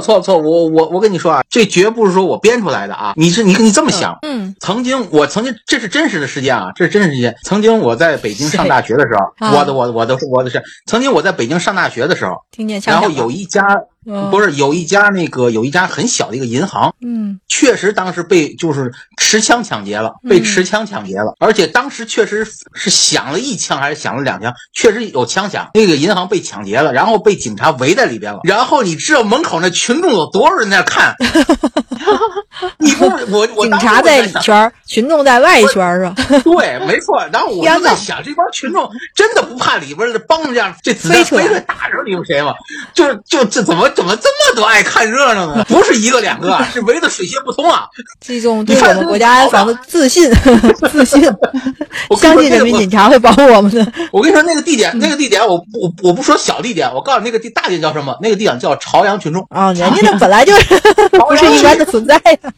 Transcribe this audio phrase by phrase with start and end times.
[0.00, 0.38] 错错错！
[0.38, 3.12] 我我我跟你说啊，这绝不是说我编出来的啊！
[3.16, 4.18] 你是你你这么想？
[4.22, 7.34] 嗯，曾经我曾经这是真实的事件啊，这是真实事件。
[7.44, 13.62] 曾经我在北京上大学的时候，啊我的我的我的我的是曾经我在北京上大学的时候，听见然后有一家
[14.06, 31.14] 嗯不是有一家那个有一家很小的一个银行，嗯确实当时被就是持枪抢劫了，被持枪抢劫了，而且当时确实是响了一枪还是响了两枪，确实有枪响，那个银行被抢劫了，然后被警察围在里边了，然后你知道门口那群众有多少人在那看？
[32.78, 36.14] 你不是我我警察在里圈儿，群众在外圈儿啊。
[36.44, 37.24] 对，没错。
[37.32, 42.52] 然后我就在想，这帮群众真的不怕里边的帮着这样这飞飞出来打着你们谁吗？
[42.94, 45.64] 就是就这怎么怎么这么多爱看热闹呢？
[45.68, 47.86] 不是一个两个啊，是围得水泄不通啊！
[48.20, 50.30] 这种对我们国家安防的自信，
[50.90, 51.22] 自信，
[52.10, 53.92] 我相信人民那个警察会保护我们的。
[54.10, 58.16] 我跟你说，那个地点，那个地点，我我我不说小地点，我告诉你，那个地大地点叫什么？
[58.22, 59.46] 那个地点叫朝阳群众。
[59.50, 60.74] 啊，人家那本来就是
[61.10, 62.52] 不是一般的存在呀。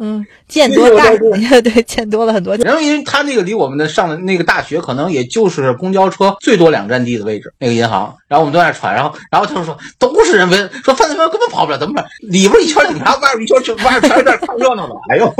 [0.00, 0.24] 嗯，
[0.58, 1.08] 见多大，
[1.62, 2.56] 对，见多了很多。
[2.56, 8.16] 然后，因为他那个离我们的上的那个大学，可能也就是公交车最多两站地的位置，那个银行。
[8.26, 12.04] 然后我们都在那传，然后然后他们说都是人围，说犯罪分子根本跑不了，怎么办？
[12.20, 14.94] 里边一圈警察，外边一圈群，外边全是在那看热闹的。
[15.08, 15.34] 哎呦，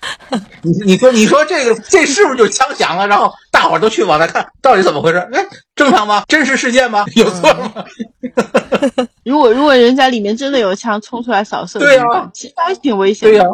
[0.62, 3.06] 你你说你说这个这是不是就是枪响了？
[3.06, 5.18] 然后大伙儿都去往那看，到底怎么回事？
[5.32, 6.24] 哎，正常吗？
[6.26, 7.04] 真实事件吗？
[7.14, 7.84] 有错吗？
[9.24, 12.04] 如果如果人家里面真的有枪冲出来扫射，对呀
[12.34, 13.38] 其实还挺危险的。
[13.38, 13.46] 对呀、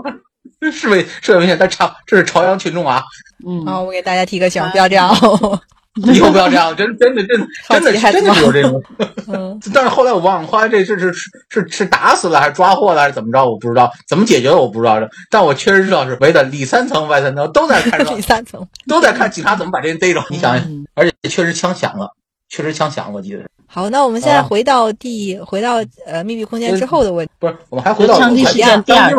[0.70, 1.56] 是危是很危险。
[1.58, 3.02] 但朝这是朝阳群众啊，
[3.46, 5.60] 嗯，啊，我给大家提个醒，不要这样哦。
[6.12, 8.82] 以后不要这样，真真的真的真的真的是有这种。
[9.28, 13.42] 嗯， 但是后来我忘了，后来这是是是是是打死了还是抓获了还是怎么着？
[13.42, 14.98] 我不知道怎么解决的，我不知道。
[15.30, 18.66] 但我确实知道是围的里三层外三层都在看热闹第，三层。
[18.86, 20.22] 都在看警察怎么把这人逮着。
[20.28, 22.10] 你想想嗯，而且确实枪响了，
[22.50, 23.44] 确实枪响了，我记得。
[23.66, 27.32] 好，那我们现在啊回到第回到呃秘密空间之后的问题。
[27.38, 29.10] 不是，我们还回到枪击事件第二。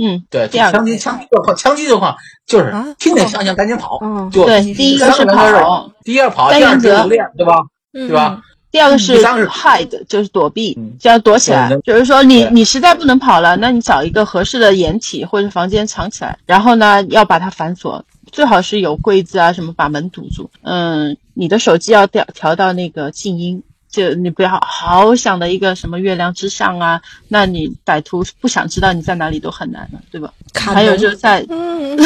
[0.00, 2.16] 嗯，对，第二枪击枪击状况，枪击状况
[2.46, 7.56] 就是啊听见枪响赶紧跑，嗯就对，第一个是跑，第二个跑，是留恋，对吧？
[7.92, 8.40] 嗯对吧？
[8.70, 11.74] 第二个是 hide，就是躲避嗯，就要躲起来。
[11.84, 20.50] 就是说你你实在不能跑了，那你找一个合适的掩体或者房间藏起来，然后呢要把它反锁，最好是有柜子啊什么把门堵住。
[20.62, 23.62] 嗯，你的手机要调调到那个静音。
[23.90, 30.32] 就你不要好想的一个什么月亮之上啊，那你歹徒不想知道你在哪里都很难了，对吧？
[30.54, 31.96] 还有就是在，嗯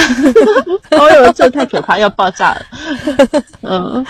[0.91, 2.67] 哦哟，这太可怕，要爆炸了。
[3.63, 4.05] 嗯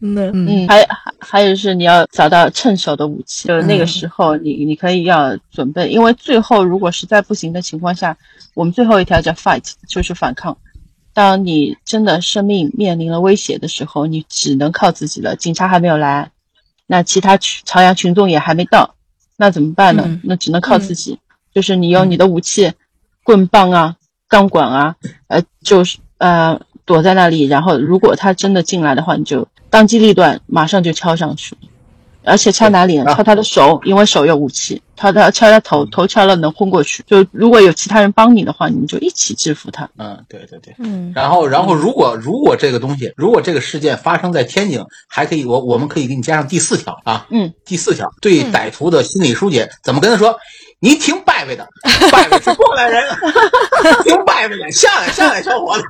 [0.00, 8.16] 嗯嗯嗯，还还还有是你要找到趁手的武器，就是那个时候你你可以要准备，因为最后如果实在不行的情况下，
[8.54, 10.56] 我们最后一条叫 fight，就是反抗。
[11.12, 15.34] 当你真的生命面临了威胁的时候，你只能靠自己了。
[15.34, 16.30] 警察还没有来，
[16.88, 18.96] 那其他群朝阳群众也还没到，
[19.36, 20.02] 那怎么办呢？
[20.06, 20.20] 嗯。
[20.24, 21.20] 那只能靠自己，
[21.54, 22.72] 就是你用你的武器，
[23.22, 24.96] 棍棒啊、钢管啊，
[25.28, 31.56] 呃，就是呃躲在那里，然后如果他真的进来的话，你就当机立断，马上就敲上去，
[32.28, 33.14] 而且敲哪里呢？
[33.14, 37.02] 敲他的手，因为手有武器；敲他敲他头，头敲了能昏过去。
[37.06, 39.88] 就如果有其他人帮你的话，你们就一起制服他。
[39.96, 40.74] 嗯，对对对。
[40.78, 50.38] 嗯然后，然后，如果如果这个东西，如果这个事件发生在天津，还可以，我我们可以给你加上第四条啊，嗯，第四条对歹徒的心理疏解，怎么跟他说？
[50.80, 51.68] 你挺拜拜的，
[52.12, 53.04] 拜拜是过来人，
[54.04, 55.84] 挺拜拜的，下来下来，小伙子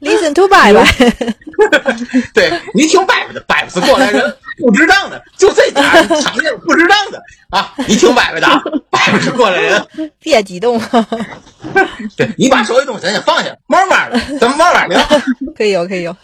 [0.00, 1.34] ，，Listen to bye bye。
[2.34, 8.48] 对你挺拜拜的，拜拜是过来人，不值当的，就这点儿场面不值当的啊，你挺拜拜的，
[8.90, 9.86] 拜拜是过来人，
[10.18, 10.80] 别激动，
[12.16, 15.00] 对你把手一动，咱先放下，慢慢的，咱们慢慢聊。
[15.56, 16.16] 可以有，可以有，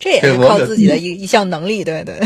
[0.00, 2.18] 这也是靠自己的一一项能力，对对，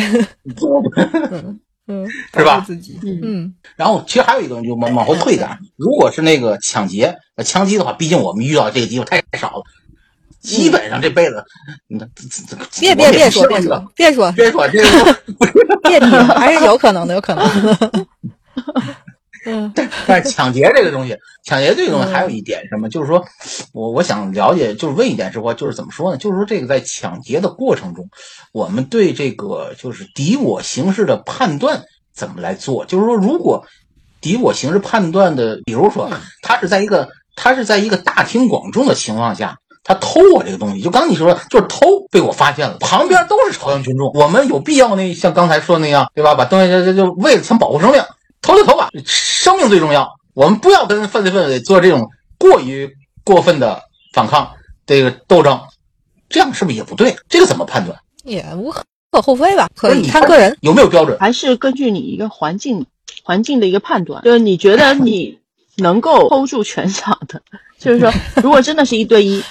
[1.30, 1.60] 嗯，
[2.34, 2.60] 是吧？
[2.66, 3.54] 自己，嗯。
[3.76, 9.62] 然后其实还有一个，就往往后退一点，如果是那个抢劫、呃枪击的话，毕竟我们遇到这个机会太少了，
[10.40, 11.44] 基本上这辈子，
[11.88, 11.98] 嗯。
[11.98, 14.32] 这这别别别说别说别说。
[14.32, 15.20] 别说 这个，
[15.84, 17.44] 别提，还是有可能的，有可能。
[17.44, 18.06] 的。
[19.46, 23.24] 嗯，但是抢劫这个东西，抢劫这个东西还有一点什么，就是说
[23.72, 26.16] 我我想了解，就是问一点是话，就是怎么说呢？
[26.16, 28.08] 就是说这个在抢劫的过程中，
[28.52, 31.82] 我们对这个就是敌我形势的判断
[32.14, 32.84] 怎么来做？
[32.84, 33.64] 就是说，如果
[34.20, 36.10] 敌我形势判断的，比如说
[36.42, 39.56] 他是在一个他是在一个大庭广众的情况下。
[39.82, 46.34] 他偷我这个东西，就刚你说，就是偷被我发现了，旁边都是朝阳群众，我们有必要那像刚才说那样，对吧？
[46.34, 48.00] 把东西就就就为了想保护生命，
[48.42, 50.16] 偷就投吧，生命最重要。
[50.34, 52.08] 我们不要跟犯罪分子做这种
[52.38, 52.90] 过于
[53.24, 53.82] 过分的
[54.12, 54.52] 反抗，
[54.86, 55.60] 这个斗争，
[56.28, 57.16] 这样是不是也不对？
[57.28, 57.98] 这个怎么判断？
[58.24, 58.84] 也无可
[59.22, 62.86] 厚非吧，可以看个人有没有标准，还是根据你一个环境
[63.22, 65.38] 环境的一个判断，就是你觉得你
[65.76, 67.42] 能够 hold 住全场的，
[67.78, 69.42] 就是说，如果真的是一对一。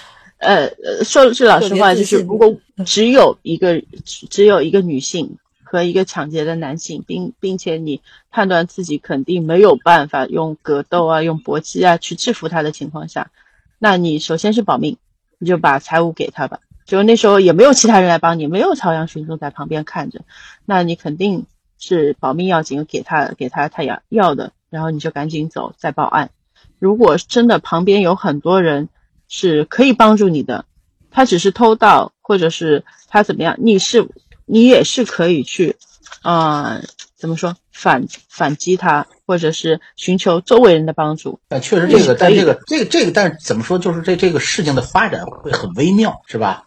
[0.42, 2.56] 呃呃，说句老实话，就是如果
[2.86, 5.36] 只有一个只有一个女性
[5.70, 8.02] 和一个抢劫的男性，并并且你
[8.32, 13.30] 判断自己肯定没有办法用格斗啊、用搏击啊去制服他的情况下，
[13.78, 14.98] 那你首先是保命，
[15.38, 16.60] 你就把财物给他吧。
[16.86, 20.22] 就那时候也没有其他人来帮你，没有朝阳群众在旁边看着，
[20.66, 21.46] 那你肯定
[21.78, 26.32] 是保命要紧，给他给他他要要的，然后你就赶紧走，再报案。
[26.80, 28.90] 如果真的旁边有很多人。
[29.32, 30.66] 是可以帮助你的，
[31.12, 34.10] 他只是偷盗，或者是他怎么样，你是
[34.50, 35.76] 你也是可以去，
[36.24, 36.82] 啊，
[37.18, 41.40] 怎么说反反击他，或者是寻求周围人的帮助。
[41.48, 46.64] 但确实这个，但这个这个这个，但是怎么说，就是这这个事情的发展会很微妙，是吧？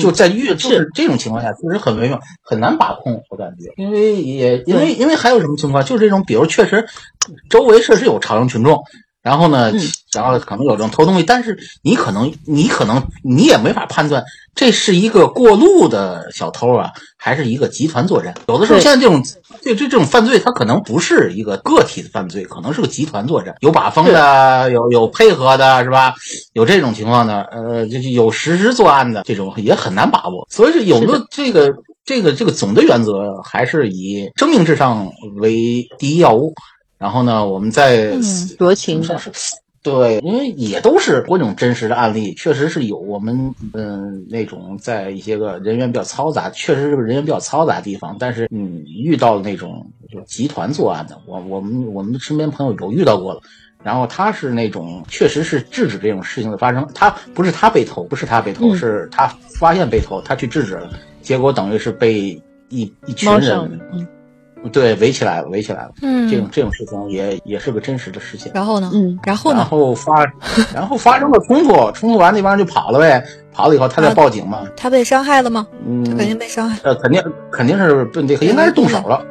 [0.00, 3.22] 就在越就是这种情况下，确实很微妙，很难把控。
[3.28, 6.86] 我感觉，因为也因为因为还有什么情况，就是这种，比如确实
[7.50, 8.84] 周围确实有朝阳群众。
[9.20, 9.72] 然后呢，
[10.14, 14.24] 然后可能有这种偷东西，但是你可能你可能你也没法判断
[14.54, 18.34] 这是一个过路的小偷啊，还是一个集团作战。
[18.48, 19.22] 有的时候现在这种
[19.62, 26.14] 这这这种犯罪，它可能不是一个个体的犯罪，可能是个集团作战，有把风的，有有配合的，是吧？
[26.52, 30.46] 有这种情况的，呃，就是有实施作案的这种也很难把握。
[30.50, 31.74] 所以说，有的这个
[32.04, 36.54] 这个这个总的原则还是以生命至上为第一要务。
[36.96, 38.12] 然后呢，我们再
[38.56, 39.20] 酌情的，
[39.84, 48.16] 对，因为也都是各种真实的案例，确实是有我们嗯那种在一些个人员比较嘈杂，确实是个人员比较嘈杂的地方。
[48.18, 53.42] 但是嗯，遇到那种就集团作案的，我我们我们身边朋友有遇到过了。
[53.82, 59.26] 然后他是那种确实是制止这种事情的发生，他不是他被偷，不是他被偷，是他
[59.60, 60.88] 发现被偷，他去制止了，
[61.20, 63.78] 结果等于是被一一群人。
[64.72, 65.90] 对，围起来了，围起来了。
[66.02, 68.50] 嗯，这种这种事情也也是个真实的事情。
[68.54, 68.90] 然后呢？
[68.94, 69.58] 嗯，然后呢？
[69.58, 70.26] 然后发，
[70.74, 73.24] 然后发生了冲突，冲突完那帮人就跑了呗。
[73.52, 74.66] 跑了以后，他再报警嘛。
[74.76, 75.66] 他被伤害了吗？
[75.86, 76.78] 嗯，他肯定被伤害。
[76.82, 77.22] 呃，肯定
[77.52, 79.24] 肯定是被这个，应该是动手了。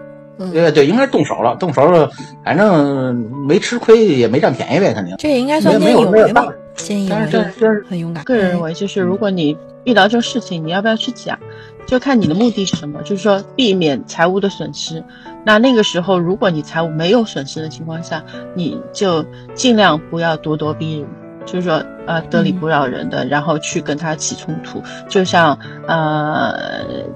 [0.52, 2.10] 对对，应该是动手了，动手了，
[2.44, 3.16] 反正
[3.48, 5.16] 没吃亏，也没占便宜呗，肯定。
[5.20, 6.48] 这也应该算见义勇为吧？
[6.76, 8.24] 见义勇为，这这很勇敢。
[8.24, 11.38] 个人认为，就是如果你遇到这个事情，你要不要去讲？
[11.86, 15.04] 就看你的目的是什么，就是说避免财务的损失。
[15.46, 18.24] 那那个时候，如果你财务没有损失的情况下，
[18.56, 21.08] 你就尽量不要咄咄逼人。
[21.46, 26.56] 就是说，呃，得理不饶人的，然后去跟他起冲突，就像呃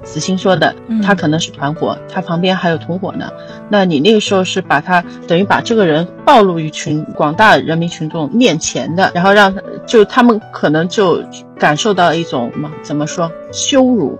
[0.02, 3.30] 子欣说的，他可能是团伙，他旁边还有同伙呢。
[3.70, 9.54] 那你那个时候是把他等于把这个人暴露于群广大人民群众面前的，然后让
[9.88, 11.24] 就他们可能就
[11.58, 14.18] 感受到一种嘛怎么说羞辱，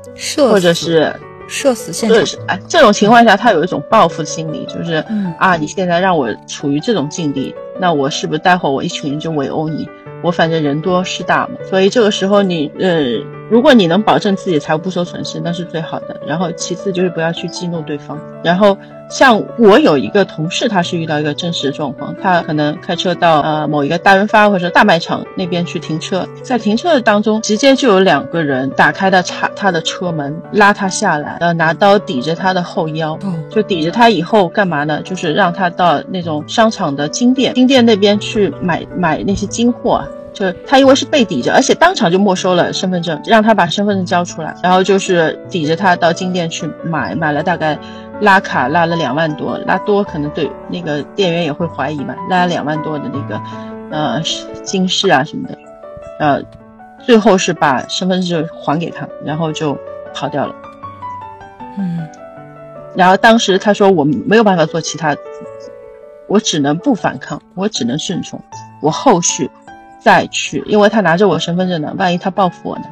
[0.50, 1.14] 或者是
[1.46, 2.40] 社死现场。
[2.46, 7.54] 哎，这种情况下他有一种报复心理，就是嗯啊，你现在让我处于这种境地。
[7.78, 9.88] 那我是不是待会儿我一群人就围殴你？
[10.20, 13.04] 我反正人多势大嘛，所以这个时候你呃，
[13.50, 16.20] 如果你能保证自己财务不受损失，那是最好的。
[16.26, 18.76] 然后其次就是不要去激怒对方，然后。
[19.10, 35.00] 像我有一个同事，他是遇到一个真实的状况，他可能开车到呃某一个大润发或者大卖场那边去停车，在停车的当中，直接就有两个人打开的插他的车门，拉他下来，呃拿刀抵着他的后腰，就抵着他以后干嘛呢？
[35.00, 40.04] 就是让他到那种商场的金店，金店那边去买买那些金货。
[40.34, 47.78] 就他因为是被抵着，而且当场就没收了身份证，让他把身份证交出来，然后就是抵着他到金店去买，买了大概
[48.20, 53.40] 拉卡拉了两万多，拉多可能对那个店员也会怀疑嘛，拉了两万多的那个
[53.90, 54.22] 呃
[54.62, 55.58] 金饰啊什么的，
[56.20, 56.42] 呃，
[57.00, 59.76] 最后是把身份证还给他，然后就
[60.14, 60.54] 跑掉了。
[61.78, 62.08] 嗯，
[62.94, 65.16] 然后当时他说我没有办法做其他，
[66.28, 68.40] 我只能不反抗，我只能顺从，
[68.82, 69.50] 我后续。
[69.98, 72.84] 再去，因为他拿着我身份证呢，万一他报复我呢？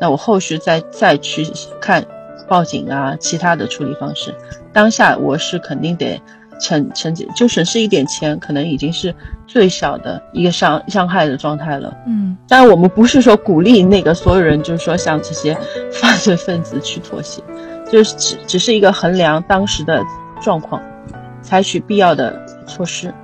[0.00, 1.46] 那我后续再再去
[1.80, 2.04] 看
[2.48, 4.34] 报警啊，其他的处理方式。
[4.72, 6.20] 当下我是肯定得
[6.60, 9.14] 惩惩戒，就损失一点钱，可能已经是
[9.46, 11.96] 最小的一个伤伤害的状态了。
[12.06, 15.56] 嗯，当然，我们不是说鼓励那个所有人，就是说像这些
[15.92, 17.42] 犯罪分子去妥协，
[17.90, 20.02] 就是只只是一个衡量当时的
[20.42, 20.82] 状况，
[21.40, 23.14] 采取必要的措施。